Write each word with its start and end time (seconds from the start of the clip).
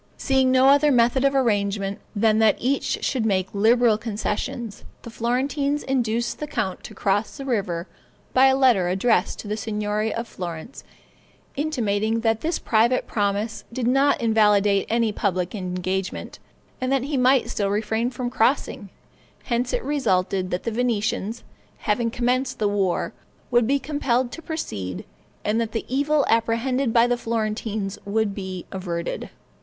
Seeing 0.17 0.51
no 0.51 0.65
other 0.69 0.91
method 0.91 1.23
of 1.23 1.35
arrangement, 1.35 1.99
than 2.15 2.39
that 2.39 2.57
each 2.57 3.05
should 3.05 3.23
make 3.23 3.53
liberal 3.53 3.99
concessions, 3.99 4.83
the 5.03 5.11
Florentines 5.11 5.83
induced 5.83 6.39
the 6.39 6.47
count 6.47 6.83
to 6.85 6.95
cross 6.95 7.37
the 7.37 7.45
river 7.45 7.87
by 8.33 8.47
a 8.47 8.57
letter 8.57 8.87
addressed 8.89 9.37
to 9.37 9.47
the 9.47 9.55
Signory 9.55 10.11
of 10.11 10.27
Florence, 10.27 10.83
intimating 11.55 12.21
that 12.21 12.41
this 12.41 12.57
private 12.57 13.05
promise 13.05 13.63
did 13.71 13.85
not 13.85 14.19
invalidate 14.19 14.87
any 14.89 15.11
public 15.11 15.53
engagement, 15.53 16.39
and 16.81 16.91
that 16.91 17.03
he 17.03 17.15
might 17.15 17.47
still 17.51 17.69
refrain 17.69 18.09
from 18.09 18.31
crossing; 18.31 18.89
hence 19.43 19.71
it 19.71 19.83
resulted 19.83 20.49
that 20.49 20.63
the 20.63 20.71
Venetians, 20.71 21.43
having 21.77 22.09
commenced 22.09 22.57
the 22.57 22.67
war, 22.67 23.13
would 23.51 23.67
be 23.67 23.77
compelled 23.77 24.31
to 24.31 24.41
proceed, 24.41 25.05
and 25.45 25.61
that 25.61 25.73
the 25.73 25.85
evil 25.87 26.25
apprehended 26.27 26.91
by 26.91 27.05
the 27.05 27.17
Florentines 27.17 27.99
would 28.03 28.33
be 28.33 28.65
averted. 28.71 29.29